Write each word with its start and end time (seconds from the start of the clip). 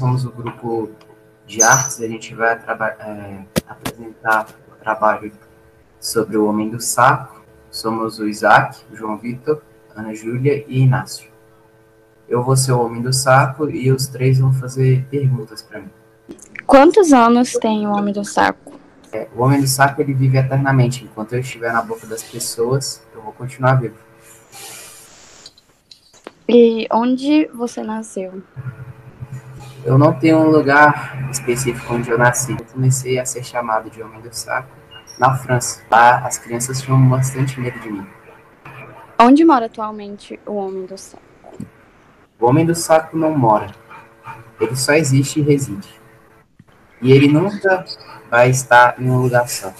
somos 0.00 0.24
o 0.24 0.30
grupo 0.30 0.90
de 1.46 1.62
artes, 1.62 2.00
a 2.00 2.08
gente 2.08 2.34
vai 2.34 2.54
é, 2.54 3.44
apresentar 3.68 4.46
o 4.72 4.82
trabalho 4.82 5.30
sobre 6.00 6.38
o 6.38 6.46
Homem 6.46 6.70
do 6.70 6.80
Saco. 6.80 7.42
Somos 7.70 8.18
o 8.18 8.26
Isaac, 8.26 8.80
o 8.90 8.96
João 8.96 9.18
Vitor, 9.18 9.60
Ana 9.94 10.14
Júlia 10.14 10.64
e 10.66 10.80
Inácio. 10.80 11.28
Eu 12.26 12.42
vou 12.42 12.56
ser 12.56 12.72
o 12.72 12.80
Homem 12.80 13.02
do 13.02 13.12
Saco 13.12 13.68
e 13.68 13.92
os 13.92 14.06
três 14.06 14.38
vão 14.38 14.52
fazer 14.54 15.04
perguntas 15.10 15.60
para 15.60 15.80
mim. 15.80 15.90
Quantos 16.66 17.12
anos 17.12 17.52
tem 17.52 17.86
o 17.86 17.90
Homem 17.90 18.14
do 18.14 18.24
Saco? 18.24 18.80
É, 19.12 19.28
o 19.36 19.42
Homem 19.42 19.60
do 19.60 19.66
Saco 19.66 20.00
ele 20.00 20.14
vive 20.14 20.38
eternamente. 20.38 21.04
Enquanto 21.04 21.34
eu 21.34 21.40
estiver 21.40 21.72
na 21.72 21.82
boca 21.82 22.06
das 22.06 22.22
pessoas, 22.22 23.02
eu 23.14 23.20
vou 23.20 23.32
continuar 23.32 23.74
vivo. 23.74 23.96
E 26.48 26.88
onde 26.90 27.46
você 27.52 27.82
nasceu? 27.82 28.42
Eu 29.82 29.96
não 29.96 30.12
tenho 30.12 30.38
um 30.38 30.50
lugar 30.50 31.30
específico 31.30 31.94
onde 31.94 32.10
eu 32.10 32.18
nasci. 32.18 32.52
Eu 32.52 32.64
comecei 32.72 33.18
a 33.18 33.24
ser 33.24 33.42
chamado 33.42 33.88
de 33.88 34.02
Homem 34.02 34.20
do 34.20 34.32
Saco 34.32 34.68
na 35.18 35.36
França. 35.36 35.82
Lá 35.90 36.18
as 36.18 36.38
crianças 36.38 36.82
tinham 36.82 37.08
bastante 37.08 37.58
medo 37.58 37.78
de 37.80 37.90
mim. 37.90 38.06
Onde 39.18 39.44
mora 39.44 39.66
atualmente 39.66 40.38
o 40.46 40.54
Homem 40.54 40.84
do 40.84 40.98
Saco? 40.98 41.22
O 42.38 42.46
Homem 42.46 42.66
do 42.66 42.74
Saco 42.74 43.16
não 43.16 43.36
mora. 43.36 43.70
Ele 44.60 44.76
só 44.76 44.92
existe 44.92 45.40
e 45.40 45.42
reside. 45.42 45.88
E 47.00 47.12
ele 47.12 47.28
nunca 47.28 47.84
vai 48.30 48.50
estar 48.50 49.00
em 49.00 49.10
um 49.10 49.22
lugar 49.22 49.48
só. 49.48 49.72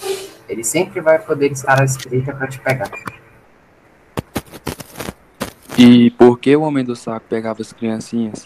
Ele 0.49 0.63
sempre 0.63 0.99
vai 0.99 1.19
poder 1.19 1.51
estar 1.51 1.79
à 1.79 1.83
espreita 1.83 2.33
para 2.33 2.47
te 2.47 2.59
pegar. 2.59 2.89
E 5.77 6.11
por 6.11 6.39
que 6.39 6.55
o 6.55 6.61
Homem 6.61 6.83
do 6.83 6.95
Saco 6.95 7.25
pegava 7.29 7.61
as 7.61 7.71
criancinhas? 7.71 8.45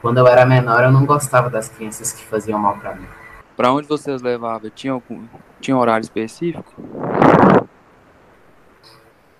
Quando 0.00 0.18
eu 0.18 0.26
era 0.26 0.46
menor, 0.46 0.82
eu 0.82 0.90
não 0.90 1.04
gostava 1.04 1.50
das 1.50 1.68
crianças 1.68 2.12
que 2.12 2.24
faziam 2.24 2.58
mal 2.58 2.76
para 2.78 2.94
mim. 2.94 3.06
Para 3.54 3.72
onde 3.72 3.86
você 3.86 4.10
as 4.10 4.22
levava? 4.22 4.70
Tinha, 4.70 4.94
algum, 4.94 5.26
tinha 5.60 5.76
um 5.76 5.80
horário 5.80 6.02
específico? 6.02 6.72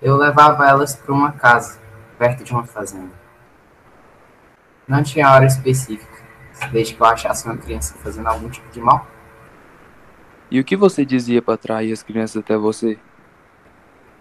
Eu 0.03 0.17
levava 0.17 0.69
elas 0.69 0.95
para 0.95 1.13
uma 1.13 1.33
casa, 1.33 1.81
perto 2.19 2.45
de 2.45 2.53
uma 2.53 2.65
fazenda. 2.65 3.11
Não 4.87 5.03
tinha 5.03 5.31
hora 5.31 5.47
específica, 5.47 6.19
desde 6.71 6.95
que 6.95 7.01
eu 7.01 7.07
achasse 7.07 7.47
uma 7.47 7.57
criança 7.57 7.95
fazendo 7.95 8.27
algum 8.27 8.51
tipo 8.51 8.71
de 8.71 8.81
mal. 8.81 9.07
E 10.51 10.61
o 10.61 10.65
que 10.65 10.77
você 10.77 11.05
dizia 11.07 11.41
para 11.41 11.55
atrair 11.55 11.93
as 11.93 12.03
crianças 12.03 12.37
até 12.37 12.57
você? 12.57 12.99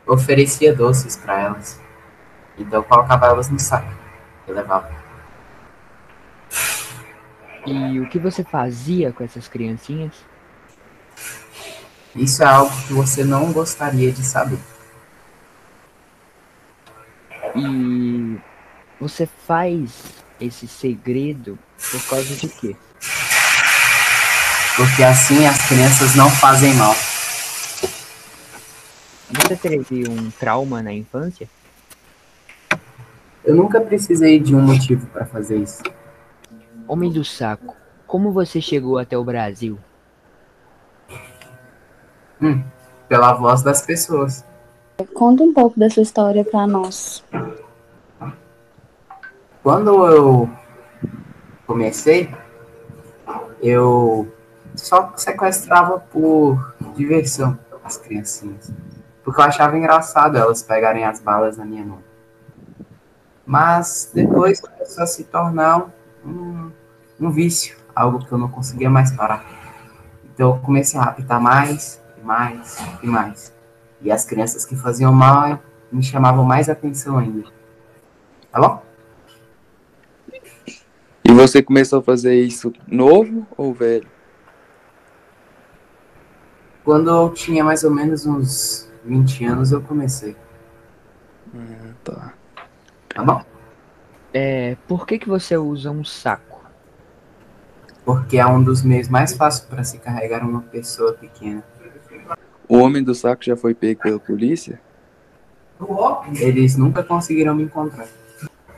Eu 0.08 0.14
oferecia 0.14 0.74
doces 0.74 1.18
para 1.18 1.40
elas. 1.42 1.82
Então 2.58 2.80
eu 2.80 2.84
colocava 2.84 3.26
elas 3.26 3.50
no 3.50 3.60
saco. 3.60 3.92
Eu 4.48 4.56
levava. 4.56 5.09
E 7.66 8.00
o 8.00 8.08
que 8.08 8.18
você 8.18 8.44
fazia 8.44 9.12
com 9.12 9.24
essas 9.24 9.48
criancinhas? 9.48 10.14
Isso 12.16 12.42
é 12.42 12.46
algo 12.46 12.76
que 12.88 12.94
você 12.94 13.24
não 13.24 13.52
gostaria 13.52 14.12
de 14.12 14.24
saber. 14.24 14.60
E 17.56 18.38
você 19.00 19.28
faz 19.48 20.24
esse 20.40 20.68
segredo 20.68 21.58
por 21.92 22.04
causa 22.08 22.36
de 22.36 22.48
quê? 22.48 22.76
Porque 24.76 25.04
assim 25.04 25.46
as 25.46 25.68
crianças 25.68 26.16
não 26.16 26.30
fazem 26.30 26.74
mal. 26.76 26.96
Você 29.32 29.56
teve 29.56 30.10
um 30.10 30.32
trauma 30.32 30.82
na 30.82 30.94
infância? 30.94 31.48
Eu 33.44 33.56
nunca 33.56 33.80
precisei 33.82 34.40
de 34.40 34.56
um 34.56 34.62
motivo 34.62 35.06
para 35.08 35.26
fazer 35.26 35.58
isso. 35.58 35.82
Homem 36.90 37.12
do 37.12 37.24
Saco, 37.24 37.76
como 38.08 38.32
você 38.32 38.60
chegou 38.60 38.98
até 38.98 39.16
o 39.16 39.24
Brasil? 39.24 39.78
Hum, 42.42 42.64
pela 43.08 43.32
voz 43.34 43.62
das 43.62 43.84
pessoas. 43.84 44.44
Conta 45.14 45.44
um 45.44 45.54
pouco 45.54 45.80
da 45.80 45.88
sua 45.88 46.02
história 46.02 46.44
para 46.44 46.66
nós. 46.66 47.24
Quando 49.62 50.04
eu 50.08 50.50
comecei, 51.68 52.34
eu 53.62 54.28
só 54.74 55.14
sequestrava 55.16 56.00
por 56.00 56.74
diversão 56.96 57.56
as 57.84 57.98
criancinhas. 57.98 58.74
Porque 59.24 59.40
eu 59.40 59.46
achava 59.46 59.78
engraçado 59.78 60.40
elas 60.40 60.64
pegarem 60.64 61.06
as 61.06 61.20
balas 61.20 61.56
na 61.56 61.66
minha 61.66 61.86
mão. 61.86 62.00
Mas 63.46 64.10
depois 64.12 64.60
começou 64.60 65.04
a 65.04 65.08
se 65.08 65.26
tornar 65.26 65.92
um, 66.26 66.59
um 67.20 67.30
vício, 67.30 67.78
algo 67.96 68.26
que 68.26 68.32
eu 68.32 68.38
não 68.38 68.50
conseguia 68.50 68.90
mais 68.90 69.12
parar. 69.12 69.46
Então 70.34 70.56
eu 70.56 70.62
comecei 70.62 71.00
a 71.00 71.04
raptar 71.04 71.42
mais, 71.42 72.02
e 72.18 72.26
mais, 72.26 72.78
e 73.04 73.08
mais. 73.08 73.54
E 74.02 74.12
as 74.12 74.24
crianças 74.26 74.66
que 74.66 74.76
faziam 74.76 75.14
mal 75.14 75.60
me 75.92 76.02
chamavam 76.02 76.46
mais 76.46 76.70
atenção 76.70 77.18
ainda. 77.18 77.44
Tá 78.52 78.60
bom? 78.60 78.84
E 81.24 81.32
você 81.32 81.62
começou 81.62 82.00
a 82.00 82.04
fazer 82.04 82.36
isso 82.36 82.74
novo 82.88 83.46
ou 83.58 83.74
velho? 83.74 84.08
Quando 86.84 87.10
eu 87.10 87.30
tinha 87.34 87.64
mais 87.64 87.84
ou 87.84 87.92
menos 87.92 88.26
uns 88.26 88.90
20 89.06 89.46
anos, 89.46 89.72
eu 89.72 89.82
comecei. 89.82 90.36
Hum, 91.54 91.94
tá. 92.04 92.34
Tá 93.10 93.24
bom? 93.24 93.44
É, 94.34 94.76
por 94.88 95.06
que, 95.06 95.20
que 95.20 95.28
você 95.28 95.58
usa 95.58 95.92
um 95.92 96.04
saco? 96.04 96.49
Porque 98.10 98.40
é 98.40 98.48
um 98.48 98.64
dos 98.64 98.82
meios 98.82 99.08
mais 99.08 99.34
fáceis 99.34 99.64
para 99.70 99.84
se 99.84 100.00
carregar 100.00 100.42
uma 100.42 100.64
pessoa 100.64 101.14
pequena. 101.14 101.64
O 102.68 102.80
homem 102.80 103.04
do 103.04 103.14
saco 103.14 103.44
já 103.44 103.56
foi 103.56 103.76
pego 103.76 104.02
pela 104.02 104.20
polícia? 104.20 104.82
Eles 106.40 106.76
nunca 106.76 107.04
conseguiram 107.04 107.54
me 107.54 107.62
encontrar. 107.62 108.08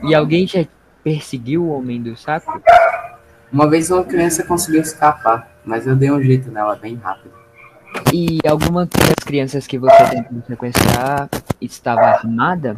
E 0.02 0.14
alguém 0.14 0.46
já 0.46 0.66
perseguiu 1.02 1.64
o 1.64 1.70
homem 1.70 2.02
do 2.02 2.14
saco? 2.14 2.60
Uma 3.50 3.70
vez 3.70 3.90
uma 3.90 4.04
criança 4.04 4.44
conseguiu 4.44 4.82
escapar, 4.82 5.50
mas 5.64 5.86
eu 5.86 5.96
dei 5.96 6.10
um 6.10 6.22
jeito 6.22 6.50
nela 6.50 6.76
bem 6.76 6.96
rápido. 6.96 7.32
E 8.12 8.38
alguma 8.46 8.84
das 8.84 9.24
crianças 9.24 9.66
que 9.66 9.78
você 9.78 10.10
tentou 10.10 10.42
sequestrar 10.46 11.30
estava 11.58 12.02
armada? 12.02 12.76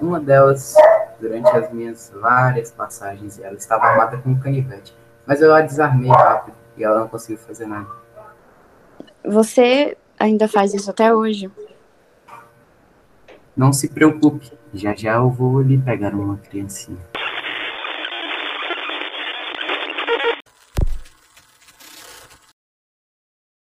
Uma 0.00 0.20
delas 0.20 0.74
durante 1.20 1.50
as 1.50 1.70
minhas 1.70 2.10
várias 2.18 2.70
passagens. 2.70 3.38
Ela 3.38 3.56
estava 3.56 3.84
armada 3.84 4.16
com 4.16 4.30
um 4.30 4.38
canivete. 4.38 4.94
Mas 5.26 5.42
eu 5.42 5.52
a 5.54 5.60
desarmei 5.60 6.10
rápido 6.10 6.56
e 6.76 6.84
ela 6.84 7.00
não 7.00 7.08
conseguiu 7.08 7.38
fazer 7.38 7.66
nada. 7.66 7.88
Você 9.24 9.96
ainda 10.18 10.46
faz 10.46 10.72
isso 10.72 10.90
até 10.90 11.12
hoje? 11.12 11.50
Não 13.56 13.72
se 13.72 13.88
preocupe, 13.88 14.52
já 14.72 14.94
já 14.94 15.14
eu 15.14 15.30
vou 15.30 15.60
lhe 15.60 15.78
pegar 15.78 16.14
uma 16.14 16.36
criancinha. 16.36 16.98